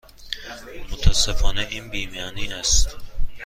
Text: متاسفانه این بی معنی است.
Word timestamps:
متاسفانه 0.91 1.67
این 1.71 1.89
بی 1.89 2.05
معنی 2.07 2.53
است. 2.53 2.95